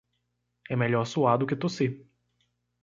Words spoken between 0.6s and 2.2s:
É melhor suar do que tossir.